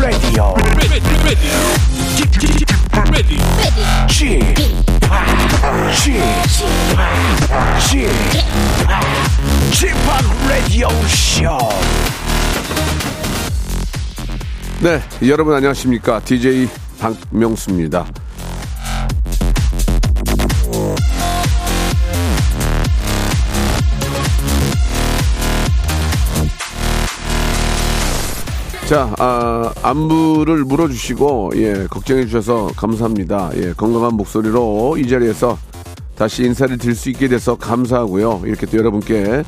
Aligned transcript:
Radio. 0.00 0.54
ready, 0.54 0.88
ready, 0.88 1.14
ready, 1.24 1.50
g 2.16 2.18
g 2.30 2.46
g 2.56 2.64
p 2.64 2.74
Radio 10.48 10.88
Show. 11.06 11.58
네, 14.80 15.02
여러분 15.28 15.54
안녕하십니까? 15.54 16.20
DJ 16.20 16.68
박명수입니다. 17.00 18.06
자, 28.88 29.14
아, 29.18 29.70
안부를 29.82 30.64
물어주시고, 30.64 31.50
예, 31.56 31.86
걱정해 31.90 32.24
주셔서 32.24 32.68
감사합니다. 32.74 33.50
예, 33.56 33.74
건강한 33.74 34.14
목소리로 34.14 34.96
이 34.96 35.06
자리에서 35.06 35.58
다시 36.16 36.44
인사를 36.44 36.78
드릴 36.78 36.94
수 36.94 37.10
있게 37.10 37.28
돼서 37.28 37.54
감사하고요. 37.54 38.44
이렇게 38.46 38.64
또 38.64 38.78
여러분께 38.78 39.44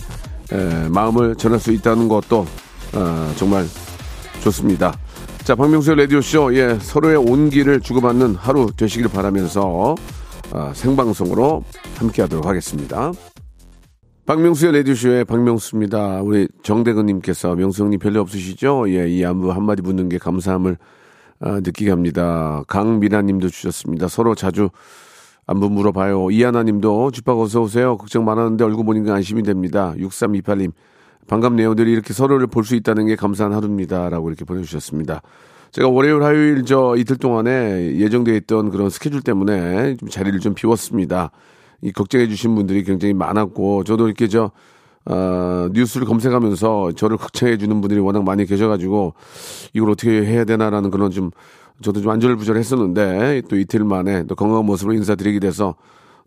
에, 0.52 0.88
마음을 0.90 1.36
전할 1.36 1.58
수 1.58 1.72
있다는 1.72 2.06
것도 2.08 2.46
아, 2.92 3.32
정말 3.36 3.64
좋습니다. 4.42 4.92
자, 5.42 5.54
박명수의 5.54 5.96
라디오쇼, 5.96 6.54
예, 6.56 6.78
서로의 6.78 7.16
온기를 7.16 7.80
주고받는 7.80 8.34
하루 8.34 8.70
되시길 8.76 9.08
바라면서 9.08 9.94
아, 10.52 10.72
생방송으로 10.74 11.64
함께 11.96 12.20
하도록 12.20 12.44
하겠습니다. 12.44 13.10
박명수의 14.26 14.72
라디오쇼의 14.72 15.24
박명수입니다. 15.24 16.22
우리 16.22 16.46
정대근님께서 16.62 17.56
명수 17.56 17.82
형님 17.82 17.98
별일 17.98 18.18
없으시죠? 18.18 18.84
예, 18.90 19.08
이 19.08 19.24
안부 19.24 19.50
한마디 19.50 19.82
묻는 19.82 20.08
게 20.08 20.18
감사함을 20.18 20.76
아, 21.40 21.60
느끼게 21.60 21.90
합니다. 21.90 22.62
강미라님도 22.68 23.48
주셨습니다. 23.48 24.08
서로 24.08 24.34
자주 24.34 24.68
안부 25.46 25.70
물어봐요. 25.70 26.30
이하나님도 26.30 27.10
집밥 27.12 27.38
어서 27.38 27.62
오세요. 27.62 27.96
걱정 27.96 28.24
많았는데 28.24 28.62
얼굴 28.62 28.84
보니까 28.84 29.14
안심이 29.14 29.42
됩니다. 29.42 29.94
6328님 29.98 30.72
반갑네요. 31.26 31.74
늘 31.74 31.88
이렇게 31.88 32.12
서로를 32.12 32.46
볼 32.46 32.64
수 32.64 32.74
있다는 32.76 33.06
게 33.06 33.16
감사한 33.16 33.52
하루입니다라고 33.52 34.28
이렇게 34.28 34.44
보내주셨습니다. 34.44 35.22
제가 35.72 35.88
월요일, 35.88 36.22
화요일 36.22 36.64
저 36.64 36.94
이틀 36.96 37.16
동안에 37.16 37.96
예정되어 37.96 38.34
있던 38.36 38.70
그런 38.70 38.90
스케줄 38.90 39.22
때문에 39.22 39.96
좀 39.96 40.08
자리를 40.08 40.38
좀 40.40 40.54
비웠습니다. 40.54 41.30
이 41.82 41.92
걱정해 41.92 42.28
주신 42.28 42.54
분들이 42.54 42.84
굉장히 42.84 43.14
많았고 43.14 43.84
저도 43.84 44.06
이렇게 44.06 44.28
저 44.28 44.50
어, 45.06 45.68
뉴스를 45.72 46.06
검색하면서 46.06 46.92
저를 46.92 47.16
걱정해 47.16 47.56
주는 47.56 47.80
분들이 47.80 48.00
워낙 48.00 48.22
많이 48.22 48.44
계셔가지고 48.44 49.14
이걸 49.72 49.90
어떻게 49.90 50.10
해야 50.24 50.44
되나라는 50.44 50.90
그런 50.90 51.10
좀 51.10 51.30
저도 51.82 52.02
좀 52.02 52.10
안절부절했었는데 52.12 53.42
또 53.48 53.56
이틀 53.56 53.84
만에 53.84 54.24
또 54.26 54.34
건강한 54.34 54.66
모습으로 54.66 54.94
인사드리게 54.94 55.40
돼서 55.40 55.74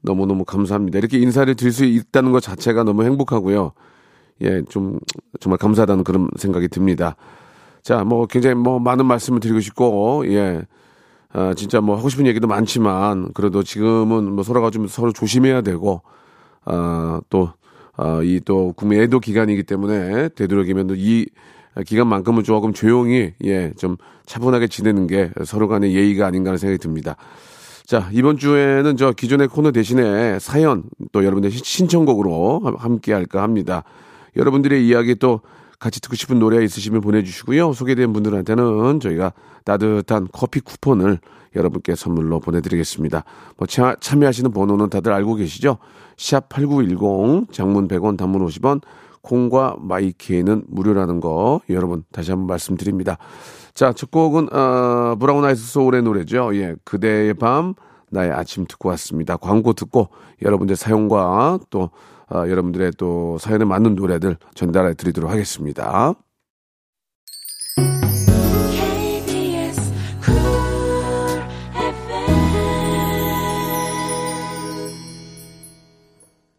너무너무 0.02 0.44
감사합니다. 0.44 0.98
이렇게 0.98 1.20
인사를 1.20 1.54
드릴 1.56 1.72
수 1.72 1.86
있다는 1.86 2.32
것 2.32 2.42
자체가 2.42 2.84
너무 2.84 3.04
행복하고요. 3.04 3.72
예, 4.42 4.64
좀 4.70 5.00
정말 5.40 5.58
감사하다는 5.60 6.04
그런 6.04 6.28
생각이 6.38 6.68
듭니다. 6.68 7.16
자, 7.84 8.04
뭐 8.04 8.26
굉장히 8.26 8.56
뭐 8.56 8.80
많은 8.80 9.06
말씀을 9.06 9.40
드리고 9.40 9.60
싶고 9.60 10.24
예. 10.28 10.64
아, 11.34 11.54
진짜 11.56 11.82
뭐 11.82 11.98
하고 11.98 12.10
싶은 12.10 12.28
얘기도 12.28 12.48
많지만 12.48 13.34
그래도 13.34 13.64
지금은 13.64 14.32
뭐 14.32 14.44
서로가 14.44 14.70
좀 14.70 14.88
서로 14.88 15.12
조심해야 15.12 15.62
되고 15.62 16.02
아, 16.66 17.22
또 17.30 17.52
아, 17.96 18.22
이 18.24 18.40
또 18.46 18.74
국민 18.76 19.02
애도 19.02 19.20
기간이기 19.20 19.64
때문에 19.64 20.30
되도록이면 20.30 20.96
이 20.98 21.26
기간만큼은 21.86 22.44
조금 22.44 22.74
조용히 22.74 23.34
예, 23.44 23.74
좀 23.78 23.98
차분하게 24.26 24.68
지내는 24.68 25.08
게 25.08 25.32
서로 25.46 25.68
간의 25.68 25.96
예의가 25.96 26.26
아닌가 26.28 26.50
하는 26.50 26.58
생각이 26.58 26.78
듭니다. 26.78 27.16
자, 27.86 28.10
이번 28.14 28.38
주에는 28.38 28.96
저 28.96 29.12
기존의 29.12 29.48
코너 29.50 29.72
대신에 29.72 30.40
사연 30.40 30.84
또 31.12 31.26
여러분들 31.26 31.52
의 31.52 31.58
신청곡으로 31.58 32.78
함께 32.78 33.12
할까 33.12 33.42
합니다. 33.42 33.84
여러분들의 34.38 34.88
이야기 34.88 35.16
또 35.16 35.42
같이 35.84 36.00
듣고 36.00 36.16
싶은 36.16 36.40
노래 36.40 36.64
있으시면 36.64 37.02
보내주시고요. 37.02 37.74
소개된 37.74 38.14
분들한테는 38.14 39.02
저희가 39.02 39.34
따뜻한 39.66 40.30
커피 40.32 40.62
쿠폰을 40.62 41.20
여러분께 41.58 41.96
선물로 41.96 42.40
보내드리겠습니다. 42.40 43.26
뭐 43.58 43.68
차, 43.68 43.94
참여하시는 44.00 44.54
번호는 44.54 44.90
다들 44.90 45.12
알고 45.12 45.36
계시죠? 45.36 45.80
샵 46.16 46.48
8910 46.48 47.52
장문 47.52 47.90
100원 47.90 48.18
단문 48.18 48.46
50원 48.48 48.80
콩과 49.24 49.76
마이키에는 49.80 50.64
무료라는 50.68 51.20
거 51.20 51.60
여러분 51.70 52.06
다시 52.14 52.32
한번 52.32 52.48
말씀드립니다. 52.48 53.18
자, 53.74 53.92
첫 53.92 54.10
곡은 54.10 54.54
어, 54.56 55.18
브라운 55.20 55.44
아이스 55.44 55.70
소울의 55.70 56.04
노래죠. 56.04 56.56
예, 56.56 56.76
그대의 56.86 57.34
밤 57.34 57.74
나의 58.10 58.32
아침 58.32 58.66
듣고 58.66 58.88
왔습니다. 58.90 59.36
광고 59.36 59.74
듣고 59.74 60.08
여러분들 60.42 60.78
사용과 60.78 61.60
또 61.70 61.90
어, 62.34 62.50
여러분들의 62.50 62.94
또 62.98 63.38
사연에 63.38 63.64
맞는 63.64 63.94
노래들 63.94 64.38
전달해 64.56 64.96
드리도록 64.96 65.30
하겠습니다. 65.30 66.16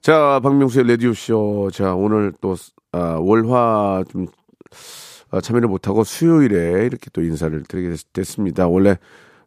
자, 0.00 0.38
박명수의 0.42 0.86
라디오쇼. 0.86 1.70
자, 1.72 1.94
오늘 1.94 2.32
또, 2.40 2.54
아, 2.92 3.18
월화 3.20 4.04
좀, 4.10 4.26
아, 5.30 5.40
참여를 5.40 5.66
못하고 5.66 6.04
수요일에 6.04 6.86
이렇게 6.86 7.08
또 7.12 7.22
인사를 7.22 7.62
드리게 7.64 7.96
됐, 8.12 8.24
습니다 8.24 8.68
원래, 8.68 8.98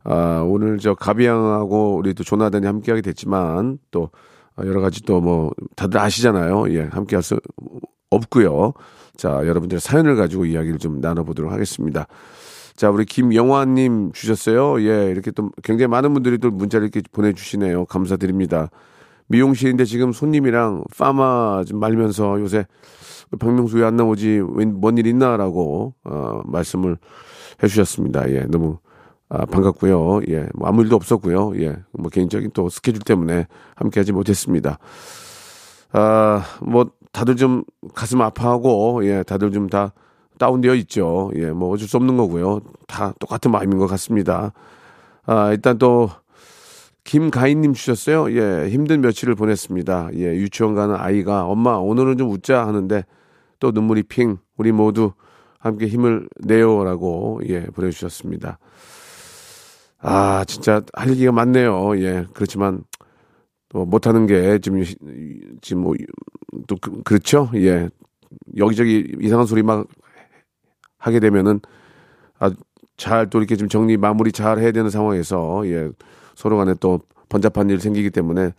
아, 0.04 0.44
오늘 0.46 0.80
저 0.80 0.94
가비양하고 0.94 1.96
우리 1.96 2.14
또 2.16 2.24
조나단이 2.24 2.66
함께하게 2.66 3.02
됐지만 3.02 3.78
또 3.92 4.10
아, 4.10 4.18
여러 4.66 4.82
가지 4.82 5.04
또 5.04 5.20
뭐 5.22 5.52
다들 5.76 6.00
아시잖아요. 6.00 6.72
예, 6.74 6.84
함께 6.92 7.16
할 7.16 7.24
수 7.24 7.40
없고요. 8.10 8.74
자, 9.18 9.30
여러분들 9.46 9.80
사연을 9.80 10.16
가지고 10.16 10.46
이야기를 10.46 10.80
좀 10.80 11.02
나눠보도록 11.02 11.52
하겠습니다. 11.52 12.08
자, 12.76 12.90
우리 12.92 13.04
김영화님 13.06 14.12
주셨어요. 14.14 14.80
예, 14.82 15.10
이렇게 15.10 15.32
또 15.32 15.50
굉장히 15.64 15.88
많은 15.90 16.14
분들이 16.14 16.38
또 16.38 16.52
문자를 16.52 16.86
이렇게 16.86 17.02
보내주시네요. 17.12 17.86
감사드립니다. 17.86 18.70
미용실인데 19.28 19.84
지금 19.86 20.14
손님이랑 20.14 20.86
파마 20.98 21.64
좀 21.66 21.80
말면서 21.80 22.40
요새 22.40 22.66
박명수 23.40 23.78
왜 23.78 23.84
안 23.84 23.98
나오지? 23.98 24.40
뭔 24.40 24.98
일 24.98 25.06
있나라고 25.08 25.96
어, 26.06 26.42
말씀을 26.46 26.98
해주셨습니다. 27.62 28.30
예, 28.32 28.42
너무 28.50 28.78
아, 29.30 29.46
반갑고요. 29.46 30.22
예, 30.30 30.48
뭐 30.54 30.68
아무 30.68 30.82
일도 30.84 30.96
없었고요. 30.96 31.54
예, 31.62 31.76
뭐 31.92 32.10
개인적인 32.10 32.52
또 32.54 32.70
스케줄 32.70 33.02
때문에 33.02 33.48
함께하지 33.76 34.14
못했습니다. 34.14 34.80
아, 35.92 36.44
뭐 36.62 36.90
다들 37.12 37.36
좀 37.36 37.64
가슴 37.94 38.22
아파하고 38.22 39.06
예, 39.06 39.24
다들 39.24 39.52
좀 39.52 39.68
다 39.68 39.94
다운되어 40.38 40.76
있죠. 40.76 41.32
예, 41.36 41.52
뭐 41.52 41.70
어쩔 41.72 41.88
수 41.88 41.98
없는 41.98 42.18
거고요. 42.18 42.62
다 42.88 43.14
똑같은 43.20 43.52
마음인 43.52 43.78
것 43.78 43.88
같습니다. 43.88 44.54
아, 45.26 45.52
일단 45.52 45.78
또 45.78 46.10
김가인님 47.04 47.74
주셨어요. 47.74 48.32
예, 48.38 48.70
힘든 48.70 49.02
며칠을 49.02 49.36
보냈습니다. 49.36 50.10
예, 50.16 50.36
유치원 50.36 50.76
가는 50.76 50.96
아이가 50.96 51.46
엄마 51.46 51.72
오늘은 51.76 52.18
좀 52.18 52.30
웃자 52.32 52.66
하는데 52.68 53.04
또 53.60 53.72
눈물이 53.72 54.04
핑 54.04 54.38
우리 54.58 54.72
모두 54.72 55.14
함께 55.60 55.88
힘을 55.88 56.30
내요라고 56.40 57.42
예 57.48 57.62
보내주셨습니다. 57.66 58.60
아 60.00 60.44
진짜 60.48 60.82
할 60.94 61.10
얘기가 61.12 61.32
많네요. 61.32 61.98
예, 62.02 62.26
그렇지만 62.34 62.84
또 63.70 63.86
못하는 63.86 64.28
게 64.28 64.60
지금 64.60 64.84
지금 65.62 65.84
뭐 65.84 65.96
또 66.68 66.78
그, 66.82 67.04
그렇죠. 67.04 67.52
예, 67.56 67.90
여기저기 68.58 69.16
이상한 69.22 69.46
소리 69.48 69.64
막 69.64 69.88
하게 71.00 71.20
되면은 71.20 71.60
아 72.40 72.52
잘 72.98 73.30
또 73.30 73.40
이렇게 73.40 73.56
좀 73.58 73.70
정리 73.70 73.98
마무리 73.98 74.32
잘 74.32 74.60
해야 74.60 74.72
되는 74.72 74.90
상황에서 74.90 75.68
예 75.68 75.90
서로 76.36 76.58
간에 76.58 76.76
또 76.80 77.02
번잡한 77.30 77.70
일 77.70 77.80
생기기 77.82 78.12
때문에 78.12 78.54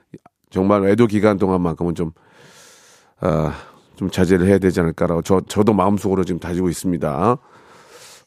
정말 0.50 0.85
애도 0.87 1.06
기간 1.08 1.38
동안만큼은 1.38 1.94
좀, 1.96 2.12
아, 3.20 3.52
좀 3.96 4.11
자제를 4.11 4.46
해야 4.46 4.58
되지 4.58 4.81
않을까라고 4.81 5.23
저, 5.23 5.40
저도 5.49 5.73
마음속으로 5.73 6.25
지금 6.25 6.38
다지고 6.38 6.69
있습니다. 6.69 7.38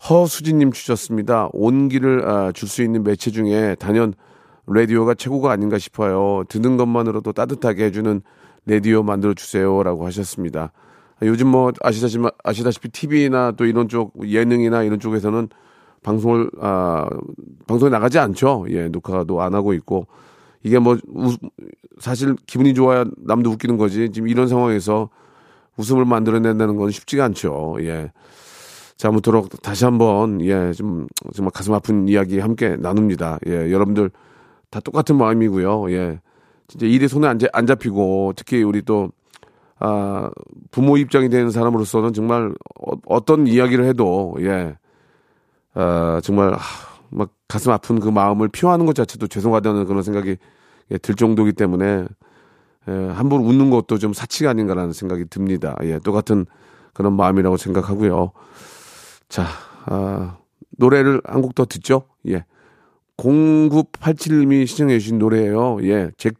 허수진님 0.10 0.72
주셨습니다. 0.72 1.50
온기를 1.54 2.28
아, 2.28 2.52
줄수 2.52 2.82
있는 2.82 3.04
매체 3.04 3.30
중에 3.30 3.76
단연 3.76 4.14
라디오가 4.68 5.14
최고가 5.14 5.52
아닌가 5.52 5.78
싶어요. 5.78 6.44
듣는 6.50 6.78
것만으로도 6.78 7.34
따뜻하게 7.34 7.86
해주는 7.86 8.22
라디오 8.66 9.04
만들어 9.04 9.34
주세요라고 9.34 10.06
하셨습니다. 10.08 10.72
요즘 11.24 11.48
뭐 11.48 11.72
아시다시피 11.82 12.24
아시다시피 12.44 12.90
TV나 12.90 13.52
또 13.52 13.66
이런 13.66 13.88
쪽 13.88 14.14
예능이나 14.28 14.84
이런 14.84 15.00
쪽에서는 15.00 15.50
방송을 16.04 16.50
아 16.60 17.08
방송에 17.68 17.92
나가지 17.92 18.18
않죠. 18.18 18.66
예, 18.70 18.88
녹화도 18.88 19.42
안 19.42 19.54
하고 19.54 19.74
있고 19.74 20.08
이게 20.64 20.80
뭐 20.80 20.98
우, 21.10 21.36
사실 22.00 22.36
기분이 22.48 22.74
좋아야 22.74 23.06
남도 23.18 23.52
웃기는 23.52 23.78
거지. 23.78 24.10
지금 24.12 24.28
이런 24.30 24.48
상황에서 24.48 25.10
웃음을 25.78 26.06
만들어낸다는 26.06 26.76
건 26.76 26.90
쉽지가 26.90 27.26
않죠. 27.26 27.78
예. 27.82 28.12
자, 29.02 29.08
아무쪼록 29.08 29.64
다시 29.64 29.84
한번, 29.84 30.40
예, 30.42 30.72
좀, 30.74 31.08
정말 31.34 31.50
가슴 31.50 31.74
아픈 31.74 32.08
이야기 32.08 32.38
함께 32.38 32.76
나눕니다. 32.76 33.40
예, 33.48 33.72
여러분들 33.72 34.12
다 34.70 34.80
똑같은 34.80 35.18
마음이고요. 35.18 35.92
예. 35.92 36.22
진짜 36.68 36.86
일에 36.86 37.08
손에 37.08 37.28
안, 37.28 37.40
잡- 37.40 37.50
안 37.52 37.66
잡히고, 37.66 38.34
특히 38.36 38.62
우리 38.62 38.84
또, 38.84 39.10
아, 39.80 40.30
부모 40.70 40.98
입장이 40.98 41.30
되는 41.30 41.50
사람으로서는 41.50 42.14
정말 42.14 42.54
어, 43.08 43.26
떤 43.26 43.48
이야기를 43.48 43.86
해도, 43.86 44.36
예, 44.42 44.76
아, 45.74 46.22
정말, 46.24 46.54
하, 46.54 46.60
막 47.10 47.32
가슴 47.48 47.72
아픈 47.72 48.00
그 48.00 48.08
마음을 48.08 48.50
표하는 48.50 48.86
것 48.86 48.94
자체도 48.94 49.26
죄송하다는 49.26 49.86
그런 49.86 50.04
생각이 50.04 50.38
예, 50.92 50.98
들 51.00 51.16
정도이기 51.16 51.54
때문에, 51.54 52.06
예, 52.88 52.92
함부로 52.92 53.42
웃는 53.46 53.72
것도 53.72 53.98
좀 53.98 54.14
사치가 54.14 54.52
아닌가라는 54.52 54.94
생각이 54.94 55.26
듭니다. 55.26 55.76
예, 55.86 55.98
똑같은 55.98 56.46
그런 56.94 57.14
마음이라고 57.14 57.58
생각하고요. 57.58 58.32
자, 59.32 59.46
아, 59.86 60.38
노래를 60.78 61.22
한 61.26 61.42
곡 61.42 61.56
더 61.56 61.66
듣죠? 61.66 62.04
예. 62.28 62.44
0987님이 63.18 64.68
시청해 64.68 65.00
주신 65.00 65.20
노래예요. 65.20 65.78
예. 65.84 66.12
잭, 66.18 66.34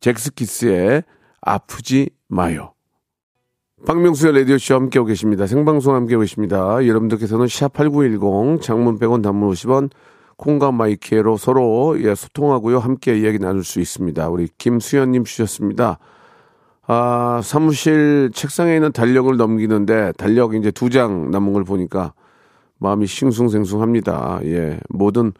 잭스키스의 0.00 1.02
아프지 1.40 2.10
마요. 2.28 2.72
박명수의 3.86 4.34
라디오쇼 4.40 4.74
함께하고 4.74 5.06
계십니다. 5.08 5.46
생방송 5.46 5.94
함께하고 5.94 6.20
계십니다. 6.22 6.84
여러분들께서는 6.86 7.46
샵8910 7.46 8.60
장문 8.60 8.98
100원 8.98 9.22
단문 9.22 9.50
50원 9.50 9.90
콩과 10.36 10.70
마이키에로 10.72 11.36
서로 11.36 11.96
예, 12.00 12.14
소통하고요. 12.14 12.78
함께 12.78 13.18
이야기 13.18 13.38
나눌 13.38 13.64
수 13.64 13.80
있습니다. 13.80 14.28
우리 14.28 14.48
김수현님 14.58 15.24
주셨습니다. 15.24 15.98
아, 16.86 17.40
사무실 17.42 18.30
책상에 18.32 18.74
있는 18.76 18.92
달력을 18.92 19.36
넘기는데 19.36 20.12
달력 20.16 20.54
이제 20.54 20.70
두 20.70 20.88
장 20.90 21.30
남은 21.30 21.52
걸 21.52 21.64
보니까 21.64 22.12
마음이 22.78 23.06
싱숭생숭합니다. 23.06 24.40
예. 24.44 24.80
모든 24.88 25.32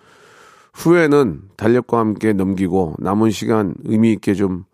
후회는 0.75 1.43
달력과 1.57 1.99
함께 1.99 2.33
넘기고 2.33 2.95
남은 2.99 3.31
시간 3.31 3.75
의미 3.85 4.13
있게 4.13 4.35
좀 4.35 4.65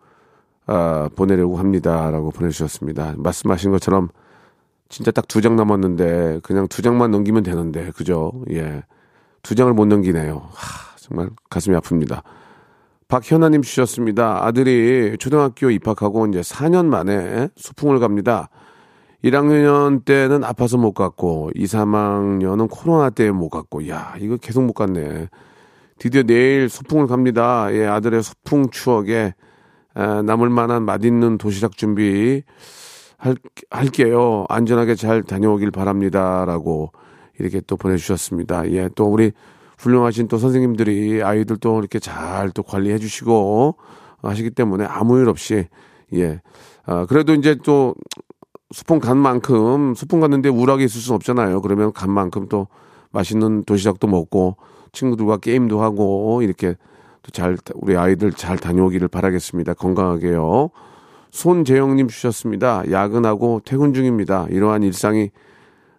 아, 0.67 1.09
보내려고 1.15 1.57
합니다라고 1.57 2.31
보내주셨습니다. 2.31 3.15
말씀하신 3.17 3.71
것처럼 3.71 4.09
진짜 4.89 5.11
딱 5.11 5.27
두 5.27 5.41
장 5.41 5.55
남았는데 5.55 6.39
그냥 6.43 6.67
두 6.67 6.81
장만 6.81 7.11
넘기면 7.11 7.43
되는데 7.43 7.91
그죠? 7.91 8.31
예. 8.51 8.83
두 9.43 9.55
장을 9.55 9.71
못 9.73 9.85
넘기네요. 9.85 10.49
하, 10.53 10.97
정말 10.97 11.29
가슴이 11.49 11.75
아픕니다. 11.77 12.23
박현아님 13.07 13.61
주셨습니다. 13.61 14.43
아들이 14.45 15.15
초등학교 15.19 15.69
입학하고 15.69 16.25
이제 16.27 16.41
4년 16.41 16.85
만에 16.87 17.49
소풍을 17.55 17.99
갑니다. 17.99 18.49
1학년 19.23 20.05
때는 20.05 20.43
아파서 20.43 20.77
못 20.77 20.93
갔고, 20.93 21.51
2, 21.55 21.65
3학년은 21.65 22.69
코로나 22.69 23.09
때문에 23.09 23.37
못 23.37 23.49
갔고, 23.49 23.87
야, 23.89 24.15
이거 24.19 24.37
계속 24.37 24.63
못 24.63 24.73
갔네. 24.73 25.29
드디어 25.97 26.23
내일 26.23 26.69
소풍을 26.69 27.07
갑니다. 27.07 27.67
예, 27.71 27.85
아들의 27.85 28.21
소풍 28.21 28.69
추억에 28.69 29.33
에, 29.97 30.21
남을 30.23 30.49
만한 30.49 30.83
맛있는 30.83 31.37
도시락 31.37 31.77
준비 31.77 32.43
할, 33.17 33.35
할게요. 33.69 34.45
안전하게 34.49 34.95
잘 34.95 35.23
다녀오길 35.23 35.71
바랍니다. 35.71 36.43
라고 36.45 36.91
이렇게 37.39 37.61
또 37.61 37.77
보내주셨습니다. 37.77 38.69
예, 38.71 38.89
또 38.95 39.05
우리 39.05 39.31
훌륭하신 39.79 40.27
또 40.27 40.37
선생님들이 40.37 41.23
아이들 41.23 41.57
또 41.57 41.79
이렇게 41.79 41.99
잘 41.99 42.51
또 42.53 42.63
관리해 42.63 42.97
주시고 42.97 43.77
하시기 44.21 44.51
때문에 44.51 44.85
아무 44.85 45.19
일 45.19 45.29
없이 45.29 45.67
예. 46.13 46.41
아, 46.85 47.05
그래도 47.05 47.33
이제 47.33 47.55
또 47.63 47.95
수풍 48.71 48.99
간 48.99 49.17
만큼 49.17 49.93
수풍 49.95 50.19
갔는데 50.19 50.49
우울하게 50.49 50.85
있을 50.85 51.01
수는 51.01 51.15
없잖아요. 51.15 51.61
그러면 51.61 51.93
간 51.93 52.11
만큼 52.11 52.47
또 52.49 52.67
맛있는 53.11 53.63
도시락도 53.63 54.07
먹고 54.07 54.57
친구들과 54.91 55.37
게임도 55.37 55.81
하고 55.81 56.41
이렇게 56.41 56.75
또 57.25 57.31
잘 57.31 57.57
우리 57.73 57.97
아이들 57.97 58.31
잘 58.31 58.57
다녀오기를 58.57 59.07
바라겠습니다. 59.07 59.73
건강하게요. 59.73 60.69
손재영님 61.31 62.07
주셨습니다. 62.07 62.83
야근하고 62.91 63.61
퇴근 63.65 63.93
중입니다. 63.93 64.45
이러한 64.49 64.83
일상이 64.83 65.31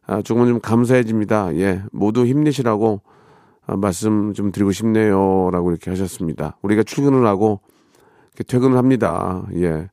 아, 0.07 0.23
조금은 0.23 0.47
좀 0.47 0.61
감사해집니다. 0.61 1.57
예, 1.57 1.83
모두 1.91 2.25
힘내시라고 2.25 3.01
아, 3.67 3.77
말씀 3.77 4.33
좀 4.35 4.53
드리고 4.53 4.71
싶네요. 4.71 5.51
라고 5.51 5.71
이렇게 5.71 5.91
하셨습니다. 5.91 6.57
우리가 6.63 6.85
출근을 6.85 7.27
하고 7.27 7.61
퇴근을 8.47 8.77
합니다. 8.79 9.45
예. 9.57 9.89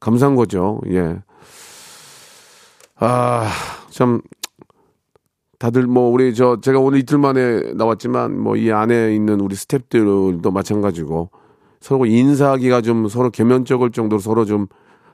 감사한 0.00 0.34
거죠. 0.34 0.80
예. 0.88 1.18
아, 2.96 3.50
참, 3.90 4.20
다들 5.58 5.86
뭐, 5.86 6.10
우리 6.10 6.34
저, 6.34 6.60
제가 6.60 6.78
오늘 6.80 6.98
이틀 6.98 7.18
만에 7.18 7.72
나왔지만 7.74 8.38
뭐 8.38 8.56
이 8.56 8.70
안에 8.70 9.14
있는 9.14 9.40
우리 9.40 9.54
스탭들도 9.56 10.52
마찬가지고 10.52 11.30
서로 11.80 12.06
인사하기가 12.06 12.80
좀 12.82 13.08
서로 13.08 13.30
개면적일 13.30 13.90
정도로 13.90 14.20
서로 14.20 14.44
좀 14.44 14.66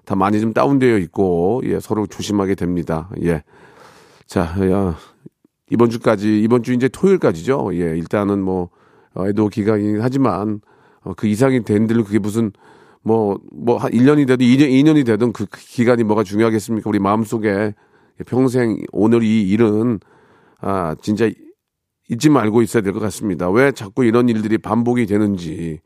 다 0.04 0.16
많이 0.16 0.40
좀 0.40 0.52
다운되어 0.52 0.98
있고, 0.98 1.60
예, 1.64 1.78
서로 1.78 2.06
조심하게 2.06 2.54
됩니다. 2.56 3.08
예. 3.22 3.44
자, 4.26 4.40
야, 4.70 4.96
이번 5.70 5.90
주까지, 5.90 6.40
이번 6.40 6.62
주 6.62 6.72
이제 6.72 6.88
토요일까지죠. 6.88 7.70
예, 7.74 7.96
일단은 7.96 8.40
뭐, 8.42 8.70
어, 9.14 9.28
애도 9.28 9.48
기간이긴 9.48 10.00
하지만, 10.00 10.62
어, 11.02 11.12
그 11.16 11.26
이상이 11.28 11.62
된들 11.62 12.02
그게 12.02 12.18
무슨, 12.18 12.50
뭐, 13.02 13.38
뭐, 13.52 13.79
한 13.79 13.91
1년이 13.93 14.26
되든 14.26 14.44
2년, 14.47 14.69
2년이 14.70 15.06
되든 15.06 15.32
그 15.32 15.47
기간이 15.50 16.05
뭐가 16.05 16.23
중요하겠습니까? 16.25 16.88
우리 16.88 16.99
마음속에 16.99 17.75
평생 18.26 18.79
오늘 18.93 19.23
이 19.23 19.49
일은, 19.49 20.00
아, 20.61 20.94
진짜 21.02 21.29
잊지 22.11 22.29
말고 22.29 22.62
있어야 22.62 22.82
될 22.82 22.93
것 22.93 23.00
같습니다. 23.00 23.49
왜 23.50 23.73
자꾸 23.73 24.05
이런 24.05 24.29
일들이 24.29 24.58
반복이 24.58 25.06
되는지. 25.06 25.81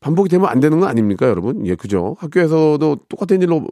반복이 0.00 0.28
되면 0.28 0.48
안 0.48 0.60
되는 0.60 0.80
거 0.80 0.86
아닙니까, 0.86 1.26
여러분? 1.28 1.66
예, 1.66 1.74
그죠? 1.74 2.16
학교에서도 2.20 2.96
똑같은 3.08 3.42
일로, 3.42 3.66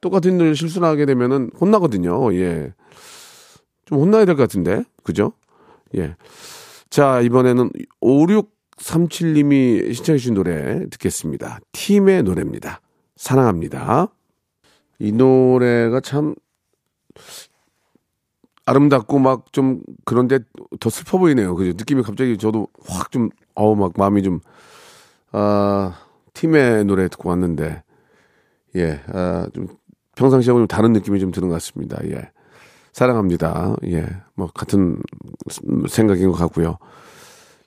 똑같은 0.00 0.38
일을 0.38 0.54
실수를 0.54 0.86
하게 0.86 1.06
되면은 1.06 1.50
혼나거든요. 1.60 2.34
예. 2.34 2.72
좀 3.86 3.98
혼나야 3.98 4.24
될 4.24 4.36
것 4.36 4.42
같은데. 4.42 4.84
그죠? 5.02 5.32
예. 5.96 6.14
자, 6.90 7.20
이번에는 7.22 7.70
5637님이 8.82 9.94
신청해주신 9.94 10.34
노래 10.34 10.88
듣겠습니다. 10.90 11.60
팀의 11.72 12.24
노래입니다. 12.24 12.80
사랑합니다. 13.16 14.08
이 14.98 15.12
노래가 15.12 16.00
참 16.00 16.34
아름답고 18.66 19.18
막 19.18 19.46
좀 19.52 19.82
그런데 20.04 20.40
더 20.80 20.90
슬퍼 20.90 21.18
보이네요. 21.18 21.54
그죠? 21.54 21.72
느낌이 21.72 22.02
갑자기 22.02 22.36
저도 22.38 22.68
확 22.86 23.10
좀, 23.10 23.30
어우, 23.54 23.76
막 23.76 23.92
마음이 23.96 24.22
좀, 24.22 24.40
아, 25.32 25.94
팀의 26.34 26.84
노래 26.84 27.08
듣고 27.08 27.28
왔는데, 27.28 27.82
예, 28.76 29.00
아, 29.08 29.46
좀 29.52 29.66
평상시하고 30.16 30.60
좀 30.60 30.66
다른 30.66 30.92
느낌이 30.92 31.20
좀 31.20 31.30
드는 31.30 31.48
것 31.48 31.54
같습니다. 31.54 31.98
예. 32.04 32.30
사랑합니다. 32.92 33.74
예. 33.86 34.06
뭐, 34.34 34.46
같은 34.48 34.98
생각인 35.88 36.30
것 36.30 36.36
같고요. 36.36 36.78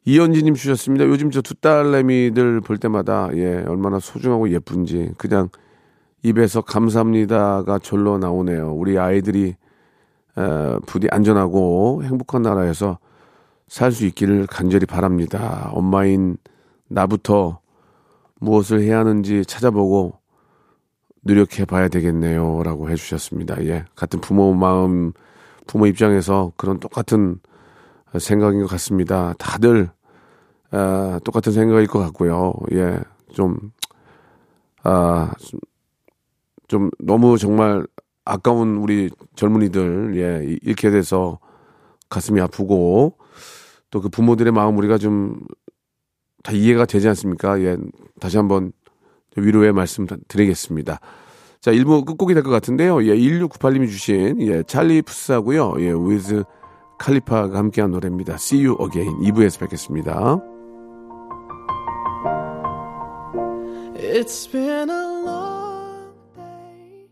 이현지님 0.06 0.54
주셨습니다. 0.54 1.06
요즘 1.06 1.32
저 1.32 1.42
두 1.42 1.56
딸내미들 1.56 2.62
볼 2.62 2.78
때마다, 2.78 3.30
예, 3.34 3.64
얼마나 3.68 4.00
소중하고 4.00 4.52
예쁜지, 4.52 5.14
그냥 5.18 5.50
입에서 6.24 6.62
감사합니다가 6.62 7.80
절로 7.80 8.18
나오네요. 8.20 8.74
우리 8.74 9.00
아이들이, 9.00 9.56
에, 10.38 10.76
부디 10.86 11.08
안전하고 11.10 12.04
행복한 12.04 12.42
나라에서 12.44 13.00
살 13.68 13.92
수 13.92 14.06
있기를 14.06 14.46
간절히 14.48 14.86
바랍니다. 14.86 15.72
엄마인 15.74 16.38
나부터 16.88 17.60
무엇을 18.40 18.82
해야 18.82 19.00
하는지 19.00 19.44
찾아보고 19.46 20.20
노력해 21.22 21.66
봐야 21.66 21.88
되겠네요. 21.88 22.62
라고 22.64 22.90
해주셨습니다. 22.92 23.66
예. 23.66 23.86
같은 23.96 24.22
부모 24.22 24.54
마음, 24.54 25.14
부모 25.66 25.88
입장에서 25.88 26.52
그런 26.58 26.80
똑같은 26.80 27.40
생각인 28.20 28.62
것 28.62 28.68
같습니다. 28.68 29.34
다들, 29.40 29.90
아, 30.72 31.20
똑같은 31.24 31.52
생각일 31.54 31.88
것 31.88 32.00
같고요. 32.00 32.54
예. 32.74 33.00
좀, 33.34 33.58
아, 34.84 35.32
좀, 35.40 35.60
좀 36.68 36.90
너무 37.00 37.38
정말 37.38 37.86
아까운 38.26 38.78
우리 38.78 39.10
젊은이들, 39.36 40.14
예, 40.18 40.52
이- 40.52 40.60
이렇게 40.64 40.90
돼서 40.90 41.40
가슴이 42.10 42.42
아프고 42.42 43.18
또 43.92 44.02
그 44.02 44.10
부모들의 44.10 44.52
마음 44.54 44.78
우리가 44.78 44.98
좀 44.98 45.40
다 46.44 46.52
이해가 46.52 46.86
되지 46.86 47.08
않습니까? 47.10 47.60
예, 47.62 47.76
다시 48.20 48.38
한번 48.38 48.72
위로의 49.36 49.74
말씀 49.74 50.06
드리겠습니다. 50.28 51.00
자, 51.60 51.72
1부 51.72 52.06
끝곡이 52.06 52.36
될 52.36 52.44
것 52.44 52.52
같은데요. 52.52 53.04
예, 53.06 53.16
1698님이 53.16 53.90
주신, 53.90 54.40
예, 54.42 54.62
찰리 54.62 55.02
푸스하고요. 55.02 55.74
예, 55.80 55.92
위즈 55.92 56.44
칼리파가 57.00 57.58
함께한 57.58 57.90
노래입니다. 57.90 58.36
See 58.36 58.64
you 58.64 58.78
again. 58.86 59.20
2부에서 59.22 59.60
뵙겠습니다. 59.60 60.40
It's 64.18 64.50
been 64.50 64.90
a 64.90 65.26
long 65.26 66.14
day. 66.34 67.10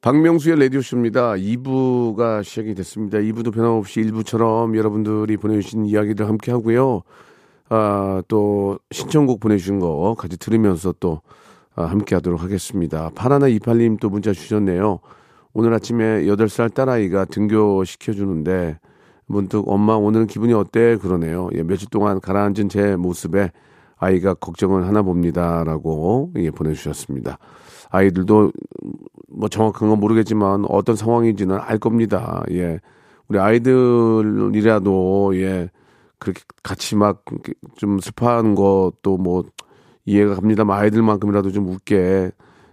박명수의 0.00 0.58
라디오쇼입니다. 0.58 1.34
2부가 1.34 2.42
시작이 2.42 2.74
됐습니다. 2.74 3.18
2부도 3.18 3.54
변함없이 3.54 4.00
1부처럼 4.02 4.76
여러분들이 4.76 5.36
보내주신 5.36 5.84
이야기들 5.84 6.26
함께 6.26 6.50
하고요. 6.50 7.02
아, 7.68 8.20
또 8.26 8.80
신청곡 8.90 9.38
보내주신 9.38 9.78
거 9.78 10.16
같이 10.18 10.36
들으면서 10.38 10.92
또 10.98 11.22
함께 11.74 12.14
하도록 12.16 12.42
하겠습니다. 12.42 13.10
파라나 13.14 13.48
이팔님 13.48 13.98
또 13.98 14.10
문자 14.10 14.32
주셨네요. 14.32 15.00
오늘 15.52 15.72
아침에 15.74 16.24
8살 16.24 16.74
딸아이가 16.74 17.24
등교 17.26 17.84
시켜주는데 17.84 18.78
문득 19.26 19.68
엄마 19.68 19.94
오늘은 19.94 20.26
기분이 20.26 20.52
어때? 20.52 20.96
그러네요. 20.96 21.48
예, 21.54 21.62
며칠 21.62 21.88
동안 21.88 22.20
가라앉은 22.20 22.68
제 22.68 22.96
모습에 22.96 23.50
아이가 23.96 24.34
걱정을 24.34 24.86
하나 24.86 25.02
봅니다라고 25.02 26.32
예, 26.36 26.50
보내주셨습니다. 26.50 27.38
아이들도 27.90 28.52
뭐 29.28 29.48
정확한 29.48 29.88
건 29.88 30.00
모르겠지만 30.00 30.64
어떤 30.68 30.96
상황인지는 30.96 31.58
알 31.60 31.78
겁니다. 31.78 32.42
예. 32.50 32.80
우리 33.28 33.38
아이들이라도 33.38 35.32
예. 35.36 35.70
그렇게 36.18 36.42
같이 36.62 36.96
막좀 36.96 38.00
슬퍼하는 38.00 38.54
것도 38.54 39.16
뭐 39.18 39.44
이해가 40.04 40.34
갑니다만 40.36 40.78
아이들만큼이라도 40.78 41.52
좀 41.52 41.68
웃게 41.68 42.30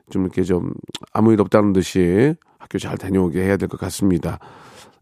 좀 0.10 0.24
이렇게 0.24 0.44
좀 0.44 0.72
아무 1.14 1.34
일 1.34 1.42
없다는 1.42 1.74
듯이 1.74 2.36
학교 2.60 2.78
잘 2.80 2.98
다녀오게 2.98 3.42
해야 3.42 3.58
될 3.58 3.68
것 3.68 3.80
같습니다. 3.80 4.40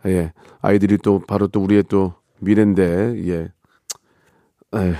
예. 0.05 0.33
아이들이 0.61 0.97
또 0.97 1.19
바로 1.27 1.47
또 1.47 1.61
우리의 1.61 1.83
또 1.83 2.13
미래인데 2.39 3.15
예. 3.27 3.49
에휴. 4.75 4.93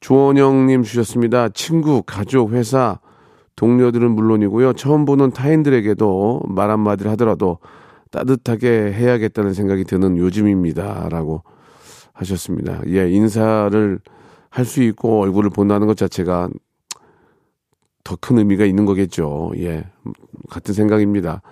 조원영님 0.00 0.82
주셨습니다. 0.82 1.48
친구, 1.48 2.02
가족, 2.04 2.52
회사, 2.52 3.00
동료들은 3.56 4.10
물론이고요. 4.10 4.74
처음 4.74 5.04
보는 5.04 5.30
타인들에게도 5.32 6.42
말 6.48 6.70
한마디를 6.70 7.10
하더라도 7.12 7.58
따뜻하게 8.10 8.92
해야겠다는 8.92 9.54
생각이 9.54 9.84
드는 9.84 10.18
요즘입니다. 10.18 11.08
라고 11.10 11.42
하셨습니다. 12.12 12.82
예, 12.88 13.10
인사를 13.10 13.98
할 14.56 14.64
수 14.64 14.82
있고 14.82 15.20
얼굴을 15.20 15.50
본다는 15.50 15.86
것 15.86 15.98
자체가 15.98 16.48
더 18.04 18.16
큰 18.16 18.38
의미가 18.38 18.64
있는 18.64 18.86
거겠죠. 18.86 19.52
예, 19.58 19.84
같은 20.48 20.72
생각입니다. 20.72 21.42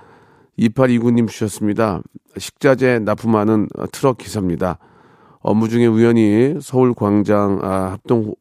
2829님 0.58 1.28
주셨습니다. 1.28 2.00
식자재 2.38 3.00
납품하는 3.00 3.68
트럭 3.92 4.16
기사입니다. 4.16 4.78
업무 5.40 5.68
중에 5.68 5.86
우연히 5.86 6.54
서울 6.62 6.94
광장 6.94 7.58
아, 7.62 7.92
합동 7.92 8.34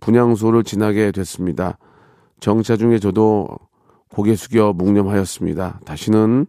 분향소를 0.00 0.64
지나게 0.64 1.12
됐습니다. 1.12 1.78
정차 2.40 2.76
중에 2.76 2.98
저도 2.98 3.48
고개 4.10 4.34
숙여 4.34 4.74
묵념하였습니다. 4.74 5.80
다시는 5.86 6.46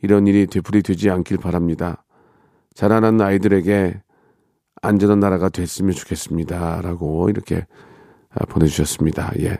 이런 0.00 0.26
일이 0.26 0.46
되풀이되지 0.46 1.10
않길 1.10 1.36
바랍니다. 1.36 2.04
자라나는 2.74 3.20
아이들에게 3.20 4.00
안전한 4.84 5.20
나라가 5.20 5.48
됐으면 5.48 5.92
좋겠습니다. 5.92 6.80
라고 6.82 7.28
이렇게 7.30 7.66
아, 8.30 8.44
보내주셨습니다. 8.46 9.32
예. 9.40 9.58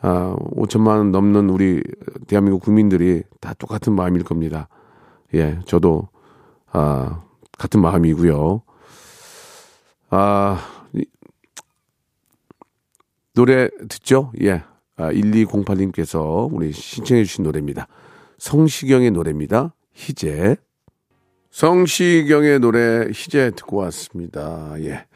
아, 0.00 0.36
5천만 0.56 0.88
원 0.98 1.10
넘는 1.12 1.50
우리 1.50 1.82
대한민국 2.26 2.62
국민들이 2.62 3.22
다 3.40 3.54
똑같은 3.54 3.92
마음일 3.94 4.24
겁니다. 4.24 4.68
예, 5.34 5.58
저도, 5.66 6.08
아, 6.70 7.22
같은 7.58 7.80
마음이고요. 7.80 8.62
아, 10.10 10.58
이- 10.92 11.06
노래 13.34 13.68
듣죠? 13.88 14.32
예. 14.42 14.62
아, 14.96 15.10
1208님께서 15.12 16.48
우리 16.52 16.72
신청해 16.72 17.24
주신 17.24 17.44
노래입니다. 17.44 17.88
성시경의 18.38 19.10
노래입니다. 19.10 19.74
희재. 19.92 20.56
성시경의 21.50 22.60
노래 22.60 23.08
희재 23.12 23.52
듣고 23.56 23.78
왔습니다. 23.78 24.74
예. 24.80 25.06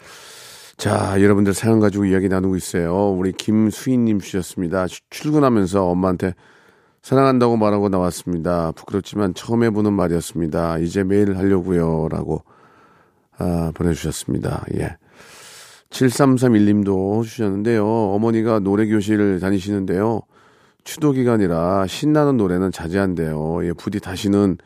자, 0.76 1.20
여러분들 1.20 1.52
사연 1.52 1.80
가지고 1.80 2.06
이야기 2.06 2.28
나누고 2.28 2.56
있어요. 2.56 3.10
우리 3.10 3.32
김수희님 3.32 4.20
주셨습니다. 4.20 4.86
출- 4.86 5.02
출근하면서 5.10 5.84
엄마한테 5.86 6.34
사랑한다고 7.02 7.56
말하고 7.56 7.88
나왔습니다. 7.90 8.72
부끄럽지만 8.72 9.34
처음 9.34 9.62
해보는 9.64 9.92
말이었습니다. 9.92 10.78
이제 10.78 11.04
매일 11.04 11.36
하려고요. 11.36 12.08
라고 12.10 12.44
아, 13.38 13.72
보내주셨습니다. 13.74 14.64
예. 14.76 14.96
7331님도 15.90 17.24
주셨는데요. 17.24 17.84
어머니가 17.86 18.60
노래교실을 18.60 19.40
다니시는데요. 19.40 20.20
추도 20.84 21.12
기간이라 21.12 21.86
신나는 21.86 22.36
노래는 22.36 22.70
자제한대요. 22.70 23.66
예, 23.66 23.72
부디 23.72 23.98
다시는 24.00 24.56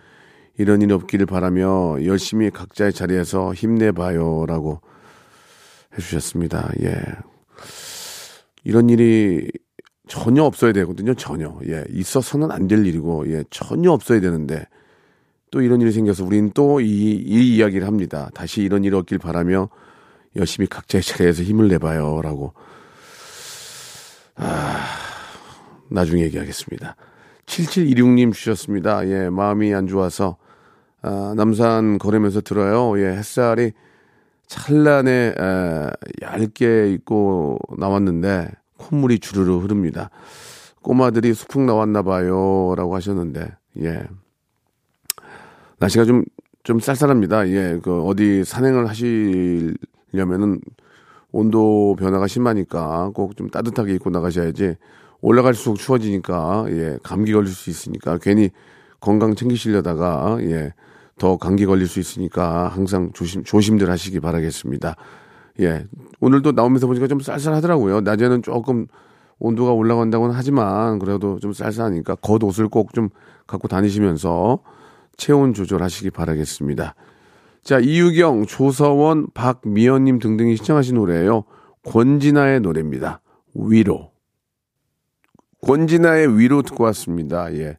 이런 0.56 0.82
일 0.82 0.92
없기를 0.92 1.26
바라며 1.26 2.04
열심히 2.04 2.50
각자의 2.50 2.92
자리에서 2.92 3.52
힘내봐요. 3.54 4.46
라고 4.46 4.80
해주셨습니다. 5.96 6.70
예. 6.82 7.00
이런 8.62 8.88
일이 8.88 9.50
전혀 10.06 10.42
없어야 10.44 10.72
되거든요. 10.72 11.14
전혀. 11.14 11.58
예. 11.68 11.84
있어서는 11.90 12.50
안 12.52 12.68
될 12.68 12.86
일이고, 12.86 13.30
예. 13.32 13.44
전혀 13.50 13.90
없어야 13.90 14.20
되는데, 14.20 14.66
또 15.50 15.60
이런 15.60 15.80
일이 15.80 15.92
생겨서 15.92 16.24
우리는 16.24 16.50
또 16.54 16.80
이, 16.80 16.86
이 16.86 17.56
이야기를 17.56 17.86
합니다. 17.86 18.30
다시 18.34 18.62
이런 18.62 18.84
일이 18.84 18.94
없길 18.96 19.18
바라며 19.18 19.68
열심히 20.36 20.66
각자의 20.68 21.02
자리에서 21.02 21.42
힘을 21.42 21.68
내봐요. 21.68 22.20
라고. 22.22 22.54
아, 24.36 24.84
나중에 25.90 26.22
얘기하겠습니다. 26.24 26.96
7726님 27.46 28.32
주셨습니다. 28.32 29.06
예, 29.08 29.28
마음이 29.30 29.72
안 29.74 29.86
좋아서, 29.86 30.36
아, 31.06 31.34
남산 31.36 31.98
걸으면서 31.98 32.40
들어요. 32.40 32.98
예, 32.98 33.08
햇살이 33.14 33.72
찬란해, 34.46 35.34
에, 35.38 35.90
얇게 36.22 36.92
입고 36.92 37.58
나왔는데, 37.76 38.50
콧물이 38.78 39.18
주르르 39.18 39.58
흐릅니다. 39.58 40.08
꼬마들이 40.82 41.34
수풍 41.34 41.66
나왔나 41.66 42.02
봐요. 42.02 42.74
라고 42.76 42.94
하셨는데, 42.96 43.52
예. 43.82 44.04
날씨가 45.78 46.04
좀, 46.06 46.24
좀 46.62 46.80
쌀쌀합니다. 46.80 47.48
예, 47.50 47.78
그, 47.82 48.02
어디 48.04 48.42
산행을 48.44 48.88
하시려면은 48.88 50.60
온도 51.32 51.96
변화가 51.98 52.26
심하니까 52.28 53.10
꼭 53.14 53.34
좀 53.36 53.50
따뜻하게 53.50 53.94
입고 53.96 54.08
나가셔야지 54.10 54.76
올라갈수록 55.20 55.76
추워지니까, 55.78 56.64
예, 56.70 56.98
감기 57.02 57.32
걸릴 57.32 57.48
수 57.48 57.68
있으니까 57.68 58.16
괜히 58.18 58.50
건강 59.00 59.34
챙기시려다가, 59.34 60.38
예, 60.42 60.72
더 61.18 61.36
감기 61.36 61.66
걸릴 61.66 61.86
수 61.86 62.00
있으니까 62.00 62.68
항상 62.68 63.12
조심, 63.12 63.44
조심들 63.44 63.90
하시기 63.90 64.20
바라겠습니다. 64.20 64.96
예, 65.60 65.86
오늘도 66.20 66.52
나오면서 66.52 66.86
보니까 66.86 67.06
좀 67.06 67.20
쌀쌀하더라고요. 67.20 68.00
낮에는 68.00 68.42
조금 68.42 68.86
온도가 69.38 69.72
올라간다고는 69.72 70.34
하지만 70.34 70.98
그래도 70.98 71.38
좀 71.38 71.52
쌀쌀하니까 71.52 72.16
겉옷을 72.16 72.68
꼭 72.68 72.92
좀 72.92 73.10
갖고 73.46 73.68
다니시면서 73.68 74.60
체온 75.16 75.54
조절하시기 75.54 76.10
바라겠습니다. 76.10 76.94
자, 77.62 77.78
이유경, 77.78 78.46
조서원, 78.46 79.26
박미연님 79.32 80.18
등등이 80.18 80.56
시청하신 80.56 80.96
노래예요. 80.96 81.44
권진아의 81.84 82.60
노래입니다. 82.60 83.20
위로. 83.54 84.10
권진아의 85.62 86.38
위로 86.38 86.62
듣고 86.62 86.84
왔습니다. 86.84 87.52
예. 87.54 87.78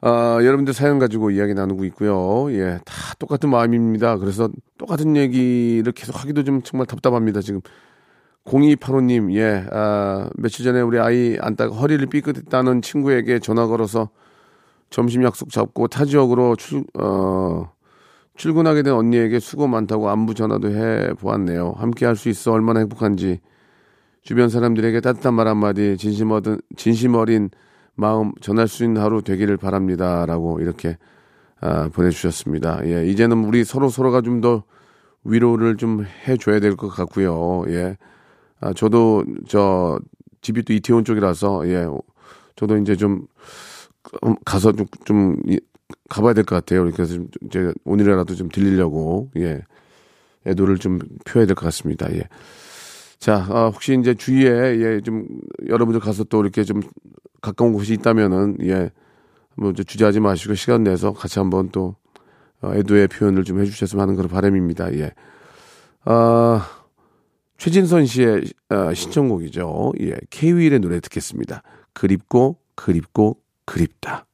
아, 0.00 0.38
여러분들 0.42 0.74
사연 0.74 0.98
가지고 0.98 1.30
이야기 1.30 1.54
나누고 1.54 1.84
있고요. 1.86 2.52
예, 2.52 2.78
다 2.84 3.14
똑같은 3.18 3.50
마음입니다. 3.50 4.16
그래서 4.18 4.48
똑같은 4.78 5.16
얘기를 5.16 5.90
계속 5.92 6.22
하기도 6.22 6.44
좀 6.44 6.62
정말 6.62 6.86
답답합니다. 6.86 7.40
지금 7.40 7.60
0285님, 8.44 9.32
예, 9.34 9.66
아, 9.72 10.30
며칠 10.36 10.64
전에 10.64 10.80
우리 10.80 10.98
아이 11.00 11.36
안다가 11.40 11.74
허리를 11.74 12.06
삐끗했다는 12.06 12.82
친구에게 12.82 13.40
전화 13.40 13.66
걸어서 13.66 14.10
점심 14.90 15.24
약속 15.24 15.50
잡고 15.50 15.88
타 15.88 16.04
지역으로 16.04 16.56
출, 16.56 16.84
어, 16.94 17.70
출근하게 18.36 18.82
된 18.84 18.94
언니에게 18.94 19.40
수고 19.40 19.66
많다고 19.66 20.08
안부 20.10 20.34
전화도 20.34 20.70
해 20.70 21.12
보았네요. 21.14 21.74
함께 21.76 22.06
할 22.06 22.14
수 22.16 22.28
있어 22.28 22.52
얼마나 22.52 22.80
행복한지 22.80 23.40
주변 24.22 24.48
사람들에게 24.48 25.00
따뜻한 25.00 25.34
말 25.34 25.48
한마디 25.48 25.96
진심 25.98 26.30
어린, 26.30 26.60
진심 26.76 27.14
어린 27.16 27.50
마음 27.98 28.32
전할 28.40 28.68
수 28.68 28.84
있는 28.84 29.02
하루 29.02 29.22
되기를 29.22 29.58
바랍니다 29.58 30.26
라고 30.26 30.60
이렇게 30.60 30.96
아, 31.60 31.88
보내주셨습니다. 31.90 32.82
예, 32.86 33.06
이제는 33.08 33.44
우리 33.44 33.64
서로 33.64 33.88
서로가 33.90 34.22
좀 34.22 34.40
더 34.40 34.64
위로를 35.24 35.76
좀 35.76 36.04
해줘야 36.28 36.60
될 36.60 36.76
것 36.76 36.88
같고요. 36.88 37.64
예, 37.68 37.96
아, 38.60 38.72
저도 38.74 39.24
저 39.48 39.98
집이 40.42 40.64
또 40.64 40.72
이태원 40.74 41.04
쪽이라서 41.04 41.68
예, 41.68 41.86
저도 42.56 42.78
이제 42.78 42.96
좀 42.96 43.26
음, 44.24 44.36
가서 44.44 44.72
좀, 44.72 44.86
좀 45.04 45.36
이- 45.48 45.60
가봐야 46.08 46.34
될 46.34 46.44
것 46.44 46.56
같아요. 46.56 46.84
그래서 46.92 47.14
좀 47.14 47.28
이제 47.46 47.72
오늘이라도 47.84 48.34
좀 48.36 48.48
들리려고 48.50 49.30
예, 49.36 49.62
애도를 50.46 50.78
좀 50.78 50.98
표해야 51.26 51.46
될 51.46 51.54
것 51.56 51.64
같습니다. 51.66 52.12
예. 52.14 52.24
자, 53.18 53.46
아, 53.50 53.66
혹시 53.66 53.96
이제 54.00 54.14
주위에 54.14 54.80
예, 54.80 55.00
좀 55.02 55.26
여러분들 55.68 56.00
가서 56.00 56.24
또 56.24 56.40
이렇게 56.42 56.64
좀 56.64 56.80
가까운 57.40 57.72
곳이 57.72 57.92
있다면은 57.94 58.58
예, 58.62 58.90
뭐 59.56 59.72
주저하지 59.72 60.20
마시고 60.20 60.54
시간 60.54 60.84
내서 60.84 61.12
같이 61.12 61.38
한번 61.38 61.70
또 61.70 61.96
어, 62.60 62.72
애도의 62.74 63.08
표현을 63.08 63.44
좀 63.44 63.60
해주셨으면 63.60 64.02
하는 64.02 64.16
그런 64.16 64.28
바람입니다. 64.28 64.92
예. 64.94 65.12
아, 66.04 66.66
최진선 67.58 68.06
씨의 68.06 68.44
어, 68.70 68.94
신청곡이죠. 68.94 69.92
예. 70.00 70.16
K-윌의 70.30 70.80
노래 70.80 71.00
듣겠습니다. 71.00 71.62
그립고, 71.92 72.58
그립고, 72.74 73.38
그립다. 73.64 74.26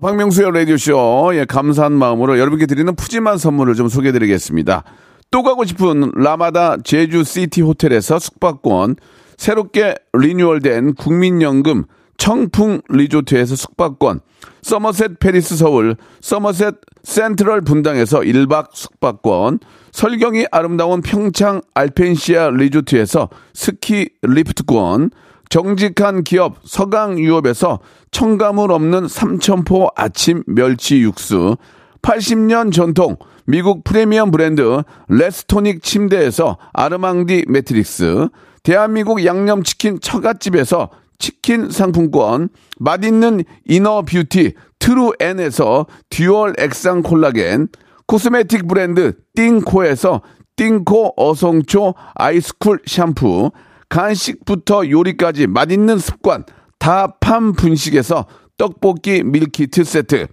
박명수의 0.00 0.52
라디오쇼. 0.52 1.32
예, 1.34 1.44
감사한 1.46 1.92
마음으로 1.92 2.38
여러분께 2.38 2.66
드리는 2.66 2.94
푸짐한 2.94 3.38
선물을 3.38 3.74
좀 3.74 3.88
소개해 3.88 4.12
드리겠습니다. 4.12 4.84
또 5.30 5.42
가고 5.42 5.64
싶은 5.64 6.12
라마다 6.14 6.76
제주시티 6.82 7.62
호텔에서 7.62 8.18
숙박권, 8.18 8.96
새롭게 9.36 9.94
리뉴얼된 10.12 10.94
국민연금 10.94 11.84
청풍 12.18 12.82
리조트에서 12.88 13.56
숙박권, 13.56 14.20
서머셋 14.62 15.18
팰리스 15.18 15.56
서울, 15.56 15.96
서머셋 16.20 16.76
센트럴 17.02 17.60
분당에서 17.60 18.20
1박 18.20 18.68
숙박권, 18.72 19.60
설경이 19.92 20.46
아름다운 20.50 21.02
평창 21.02 21.60
알펜시아 21.74 22.50
리조트에서 22.50 23.28
스키 23.54 24.10
리프트권, 24.22 25.10
정직한 25.48 26.24
기업 26.24 26.58
서강유업에서 26.64 27.78
첨가물 28.10 28.72
없는 28.72 29.08
삼천포 29.08 29.90
아침 29.94 30.42
멸치 30.46 31.00
육수, 31.00 31.56
80년 32.02 32.72
전통 32.72 33.16
미국 33.46 33.84
프리미엄 33.84 34.30
브랜드 34.30 34.82
레스토닉 35.08 35.82
침대에서 35.82 36.58
아르망디 36.72 37.44
매트릭스, 37.48 38.28
대한민국 38.64 39.24
양념치킨 39.24 40.00
처갓집에서 40.00 40.90
치킨 41.18 41.70
상품권, 41.70 42.48
맛있는 42.78 43.44
이너 43.66 44.02
뷰티 44.02 44.54
트루엔에서 44.78 45.86
듀얼 46.10 46.54
액상 46.58 47.02
콜라겐, 47.02 47.68
코스메틱 48.06 48.68
브랜드 48.68 49.14
띵코에서 49.34 50.22
띵코 50.56 51.14
어성초 51.16 51.94
아이스쿨 52.14 52.80
샴푸, 52.86 53.50
간식부터 53.88 54.88
요리까지 54.88 55.46
맛있는 55.46 55.98
습관 55.98 56.44
다팜 56.78 57.52
분식에서 57.52 58.26
떡볶이 58.56 59.22
밀키트 59.22 59.84
세트, 59.84 60.26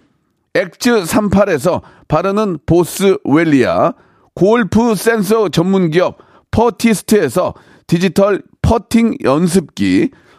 엑즈 0.54 1.02
38에서 1.02 1.82
바르는 2.08 2.58
보스 2.64 3.16
웰리아, 3.24 3.92
골프 4.34 4.94
센서 4.94 5.48
전문 5.48 5.90
기업 5.90 6.18
퍼티스트에서 6.50 7.54
디지털 7.86 8.42
퍼팅 8.62 9.16
연습기, 9.24 10.10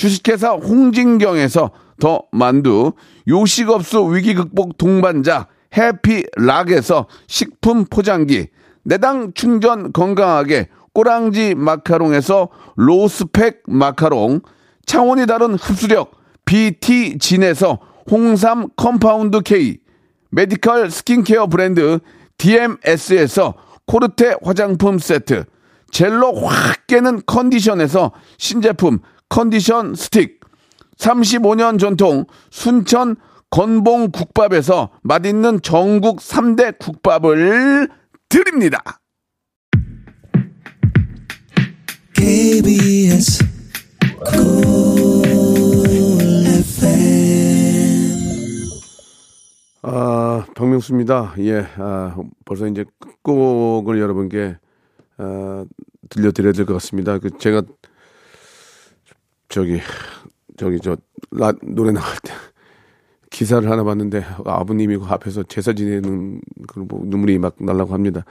주식회사 0.00 0.52
홍진경에서 0.52 1.72
더 2.00 2.22
만두, 2.32 2.94
요식업소 3.28 4.06
위기 4.06 4.32
극복 4.32 4.78
동반자 4.78 5.46
해피락에서 5.76 7.06
식품 7.26 7.84
포장기, 7.84 8.48
내당 8.82 9.34
충전 9.34 9.92
건강하게 9.92 10.68
꼬랑지 10.94 11.54
마카롱에서 11.54 12.48
로스펙 12.76 13.64
마카롱, 13.66 14.40
차원이 14.86 15.26
다른 15.26 15.52
흡수력 15.52 16.12
BT진에서 16.46 17.78
홍삼 18.10 18.68
컴파운드 18.76 19.42
K, 19.42 19.80
메디컬 20.30 20.90
스킨케어 20.90 21.48
브랜드 21.48 21.98
DMS에서 22.38 23.52
코르테 23.84 24.36
화장품 24.42 24.98
세트, 24.98 25.44
젤로 25.92 26.32
확 26.36 26.86
깨는 26.86 27.20
컨디션에서 27.26 28.12
신제품 28.38 29.00
컨디션 29.30 29.94
스틱, 29.94 30.40
35년 30.98 31.78
전통 31.78 32.26
순천 32.50 33.16
건봉 33.48 34.10
국밥에서 34.10 34.90
맛있는 35.02 35.62
전국 35.62 36.18
3대 36.18 36.78
국밥을 36.78 37.88
드립니다. 38.28 38.82
KBS 42.14 43.44
아, 49.82 50.44
박명수입니다. 50.54 51.34
예, 51.38 51.66
아, 51.76 52.16
벌써 52.44 52.66
이제 52.66 52.84
끝곡을 52.98 53.98
여러분께 53.98 54.58
아, 55.16 55.64
들려드려야 56.10 56.52
될 56.52 56.66
것 56.66 56.74
같습니다. 56.74 57.18
그 57.18 57.30
제가 57.38 57.62
저기 59.50 59.80
저기 60.56 60.80
저 60.80 60.96
라, 61.32 61.52
노래 61.62 61.92
나갈 61.92 62.16
때 62.22 62.32
기사를 63.30 63.68
하나 63.70 63.84
봤는데 63.84 64.24
아버님이 64.44 64.96
그 64.96 65.04
앞에서 65.06 65.42
제사 65.44 65.72
지내는 65.72 66.40
그런 66.68 66.88
뭐 66.88 67.02
눈물이 67.04 67.38
막 67.38 67.56
날라고 67.58 67.92
합니다. 67.92 68.24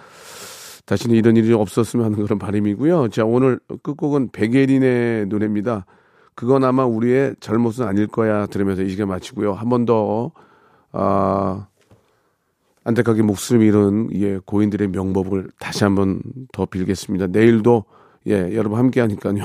다시는 0.86 1.16
이런 1.16 1.38
일이 1.38 1.54
없었으면 1.54 2.06
하는 2.06 2.22
그런 2.24 2.40
바람이고요. 2.40 3.10
자, 3.10 3.24
오늘 3.24 3.60
끝곡은 3.84 4.30
백예린의 4.32 5.28
노래입니다. 5.28 5.86
그건 6.34 6.64
아마 6.64 6.86
우리의 6.86 7.36
잘못은 7.40 7.86
아닐 7.86 8.08
거야 8.08 8.48
들으면서 8.48 8.82
이 8.82 8.90
시간 8.90 9.08
마치고요. 9.10 9.54
한 9.54 9.70
번 9.70 9.86
더, 9.86 10.32
아, 10.92 11.68
안타깝게 12.86 13.22
목숨을 13.22 13.62
잃은 13.66 14.10
예, 14.16 14.40
고인들의 14.44 14.88
명복을 14.88 15.50
다시 15.60 15.84
한번 15.84 16.22
더 16.54 16.66
빌겠습니다. 16.66 17.28
내일도 17.28 17.86
예, 18.28 18.56
여러분 18.56 18.80
함께 18.80 19.00
하니까요. 19.02 19.44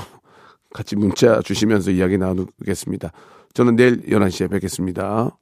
같이 0.75 0.97
문자 0.97 1.41
주시면서 1.41 1.91
이야기 1.91 2.17
나누겠습니다. 2.17 3.11
저는 3.53 3.77
내일 3.77 4.01
11시에 4.01 4.51
뵙겠습니다. 4.51 5.37